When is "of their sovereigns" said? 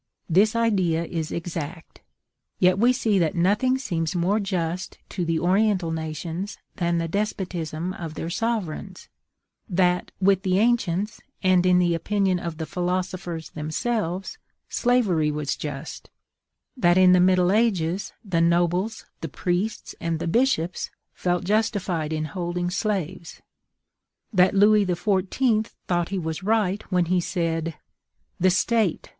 7.93-9.09